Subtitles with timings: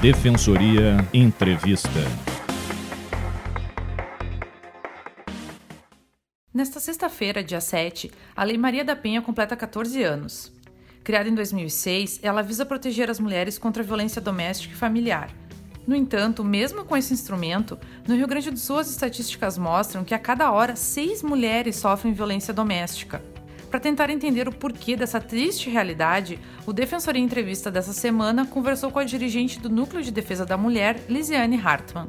[0.00, 1.88] Defensoria Entrevista.
[6.54, 10.52] Nesta sexta-feira, dia 7, a Lei Maria da Penha completa 14 anos.
[11.02, 15.34] Criada em 2006, ela visa proteger as mulheres contra a violência doméstica e familiar.
[15.84, 17.76] No entanto, mesmo com esse instrumento,
[18.06, 22.12] no Rio Grande do Sul as estatísticas mostram que a cada hora seis mulheres sofrem
[22.12, 23.20] violência doméstica.
[23.70, 28.98] Para tentar entender o porquê dessa triste realidade, o Defensoria Entrevista dessa semana conversou com
[28.98, 32.08] a dirigente do Núcleo de Defesa da Mulher, Lisiane Hartmann.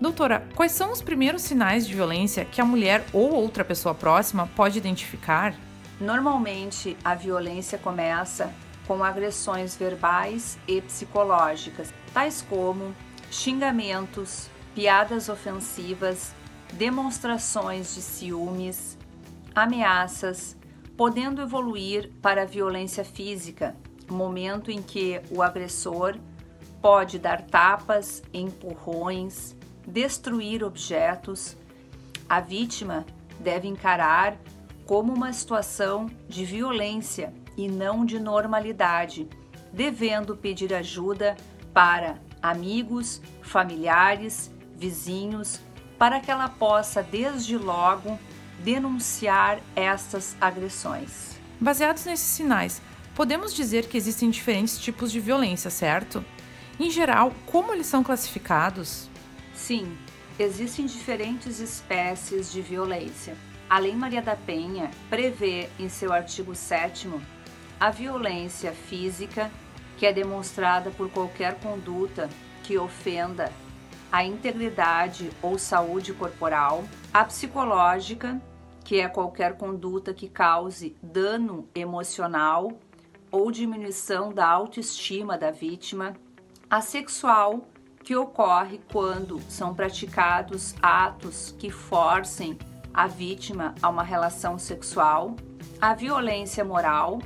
[0.00, 4.48] Doutora, quais são os primeiros sinais de violência que a mulher ou outra pessoa próxima
[4.54, 5.54] pode identificar?
[6.00, 8.52] Normalmente, a violência começa
[8.86, 12.94] com agressões verbais e psicológicas, tais como
[13.30, 16.32] xingamentos, piadas ofensivas,
[16.72, 18.96] demonstrações de ciúmes,
[19.54, 20.56] ameaças,
[20.96, 23.76] podendo evoluir para a violência física,
[24.08, 26.16] momento em que o agressor
[26.80, 31.56] pode dar tapas, empurrões, destruir objetos.
[32.28, 33.04] A vítima
[33.40, 34.36] deve encarar
[34.86, 39.28] como uma situação de violência e não de normalidade,
[39.72, 41.36] devendo pedir ajuda
[41.72, 45.60] para amigos, familiares, vizinhos,
[45.98, 48.18] para que ela possa desde logo
[48.62, 51.34] denunciar estas agressões.
[51.60, 52.82] Baseados nesses sinais,
[53.14, 56.24] podemos dizer que existem diferentes tipos de violência, certo?
[56.78, 59.08] Em geral, como eles são classificados?
[59.54, 59.96] Sim,
[60.38, 63.36] existem diferentes espécies de violência.
[63.70, 67.08] A Lei Maria da Penha prevê em seu artigo 7
[67.80, 69.50] a violência física,
[69.96, 72.28] que é demonstrada por qualquer conduta
[72.62, 73.52] que ofenda
[74.10, 76.84] a integridade ou saúde corporal,
[77.14, 78.42] a psicológica,
[78.84, 82.72] que é qualquer conduta que cause dano emocional
[83.30, 86.16] ou diminuição da autoestima da vítima,
[86.68, 87.68] a sexual,
[88.02, 92.58] que ocorre quando são praticados atos que forcem
[92.92, 95.36] a vítima a uma relação sexual,
[95.80, 97.20] a violência moral,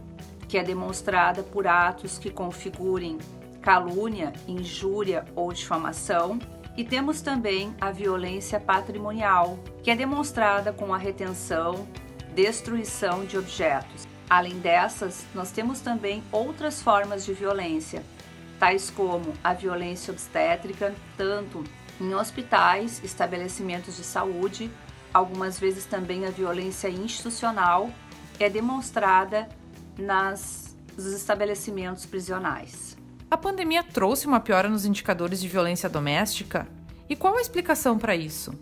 [0.46, 3.16] que é demonstrada por atos que configurem
[3.62, 6.38] calúnia, injúria ou difamação,
[6.78, 11.88] e temos também a violência patrimonial, que é demonstrada com a retenção,
[12.36, 14.06] destruição de objetos.
[14.30, 18.04] Além dessas, nós temos também outras formas de violência,
[18.60, 21.64] tais como a violência obstétrica, tanto
[22.00, 24.70] em hospitais, estabelecimentos de saúde,
[25.12, 27.90] algumas vezes também a violência institucional
[28.38, 29.48] é demonstrada
[29.98, 32.97] nas, nos estabelecimentos prisionais.
[33.30, 36.66] A pandemia trouxe uma piora nos indicadores de violência doméstica?
[37.10, 38.54] E qual a explicação para isso?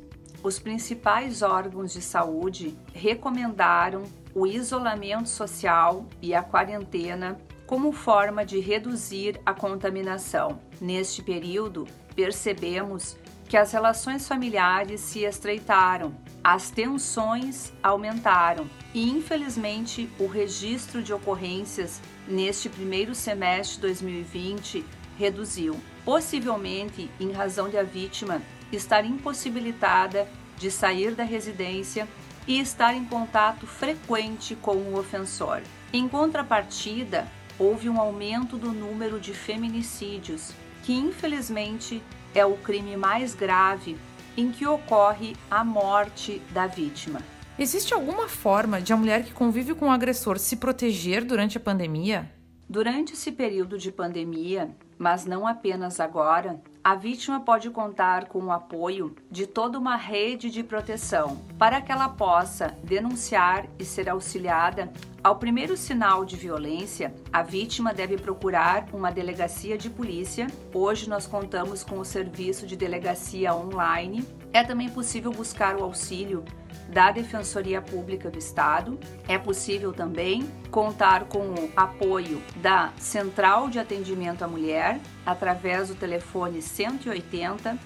[0.43, 4.03] Os principais órgãos de saúde recomendaram
[4.35, 10.59] o isolamento social e a quarentena como forma de reduzir a contaminação.
[10.81, 13.17] Neste período, percebemos
[13.49, 22.01] que as relações familiares se estreitaram, as tensões aumentaram e, infelizmente, o registro de ocorrências
[22.27, 24.85] neste primeiro semestre de 2020
[25.19, 28.43] reduziu, possivelmente em razão de a vítima
[28.73, 32.09] estar impossibilitada de sair da residência
[32.47, 35.63] e estar em contato frequente com o ofensor.
[35.93, 37.27] Em contrapartida,
[37.59, 40.53] houve um aumento do número de feminicídios,
[40.83, 42.03] que infelizmente
[42.37, 43.97] é o crime mais grave
[44.37, 47.21] em que ocorre a morte da vítima.
[47.59, 51.61] Existe alguma forma de a mulher que convive com o agressor se proteger durante a
[51.61, 52.31] pandemia?
[52.69, 58.53] Durante esse período de pandemia, mas não apenas agora, a vítima pode contar com o
[58.53, 64.93] apoio de toda uma rede de proteção para que ela possa denunciar e ser auxiliada.
[65.27, 70.47] Ao primeiro sinal de violência, a vítima deve procurar uma delegacia de polícia.
[70.73, 74.25] Hoje nós contamos com o serviço de delegacia online.
[74.53, 76.45] É também possível buscar o auxílio
[76.89, 79.01] da Defensoria Pública do Estado.
[79.27, 85.97] É possível também contar com o apoio da Central de Atendimento à Mulher, através do
[85.97, 87.77] telefone 180,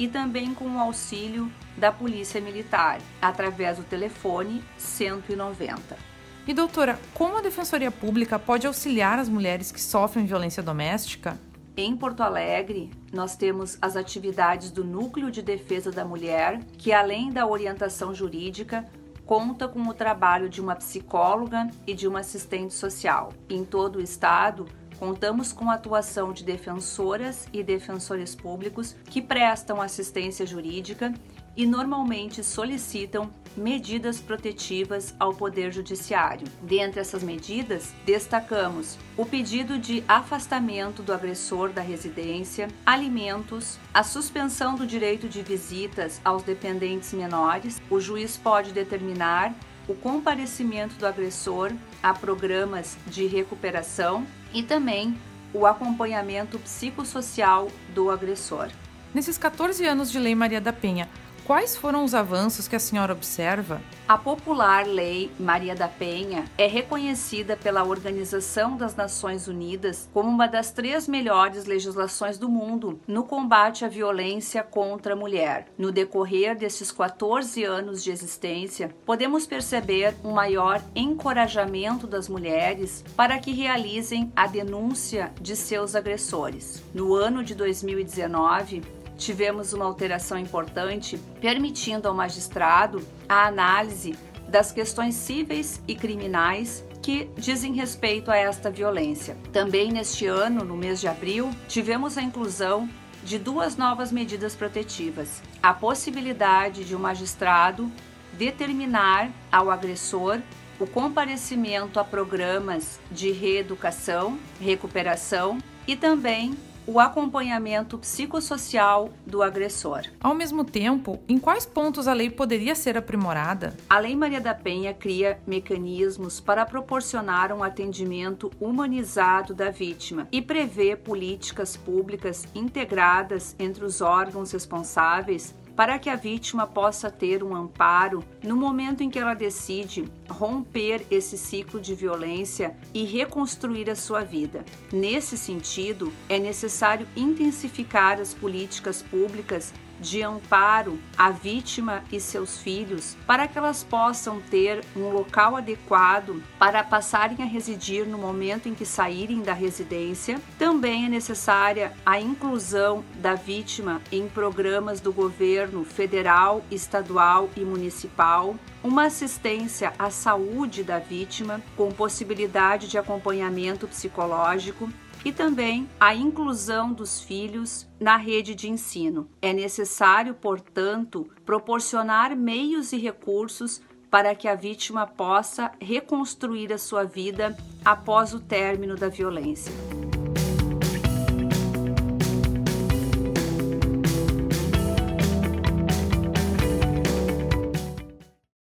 [0.00, 6.17] e também com o auxílio da Polícia Militar, através do telefone 190.
[6.48, 11.38] E doutora, como a Defensoria Pública pode auxiliar as mulheres que sofrem violência doméstica?
[11.76, 17.30] Em Porto Alegre, nós temos as atividades do Núcleo de Defesa da Mulher, que além
[17.30, 18.86] da orientação jurídica,
[19.26, 23.30] conta com o trabalho de uma psicóloga e de uma assistente social.
[23.46, 24.64] Em todo o estado,
[24.98, 31.12] contamos com a atuação de defensoras e defensores públicos que prestam assistência jurídica
[31.56, 36.46] e normalmente solicitam medidas protetivas ao Poder Judiciário.
[36.62, 44.76] Dentre essas medidas, destacamos o pedido de afastamento do agressor da residência, alimentos, a suspensão
[44.76, 47.80] do direito de visitas aos dependentes menores.
[47.90, 49.54] O juiz pode determinar
[49.88, 51.72] o comparecimento do agressor
[52.02, 55.16] a programas de recuperação e também
[55.52, 58.68] o acompanhamento psicossocial do agressor.
[59.14, 61.08] Nesses 14 anos de Lei Maria da Penha,
[61.44, 63.80] Quais foram os avanços que a senhora observa?
[64.06, 70.46] A popular Lei Maria da Penha é reconhecida pela Organização das Nações Unidas como uma
[70.46, 75.68] das três melhores legislações do mundo no combate à violência contra a mulher.
[75.76, 83.38] No decorrer desses 14 anos de existência, podemos perceber um maior encorajamento das mulheres para
[83.38, 86.82] que realizem a denúncia de seus agressores.
[86.94, 88.82] No ano de 2019,
[89.18, 94.16] tivemos uma alteração importante permitindo ao magistrado a análise
[94.48, 99.36] das questões cíveis e criminais que dizem respeito a esta violência.
[99.52, 102.88] Também neste ano, no mês de abril, tivemos a inclusão
[103.22, 107.90] de duas novas medidas protetivas: a possibilidade de o um magistrado
[108.32, 110.40] determinar ao agressor
[110.78, 116.54] o comparecimento a programas de reeducação, recuperação e também
[116.88, 120.04] o acompanhamento psicossocial do agressor.
[120.18, 123.76] Ao mesmo tempo, em quais pontos a lei poderia ser aprimorada?
[123.90, 130.40] A Lei Maria da Penha cria mecanismos para proporcionar um atendimento humanizado da vítima e
[130.40, 137.54] prevê políticas públicas integradas entre os órgãos responsáveis para que a vítima possa ter um
[137.54, 143.94] amparo no momento em que ela decide romper esse ciclo de violência e reconstruir a
[143.94, 144.64] sua vida.
[144.92, 153.16] Nesse sentido, é necessário intensificar as políticas públicas de amparo à vítima e seus filhos
[153.26, 158.74] para que elas possam ter um local adequado para passarem a residir no momento em
[158.74, 160.40] que saírem da residência.
[160.58, 168.56] Também é necessária a inclusão da vítima em programas do governo federal, estadual e municipal,
[168.82, 174.88] uma assistência à saúde da vítima com possibilidade de acompanhamento psicológico
[175.24, 179.28] e também a inclusão dos filhos na rede de ensino.
[179.42, 183.80] É necessário, portanto, proporcionar meios e recursos
[184.10, 189.72] para que a vítima possa reconstruir a sua vida após o término da violência.